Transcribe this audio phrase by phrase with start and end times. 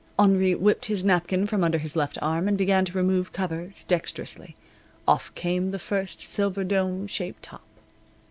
[0.17, 4.55] Henri whipped his napkin from under his left arm and began to remove covers, dexterously.
[5.07, 7.61] Off came the first silver, dome shaped top.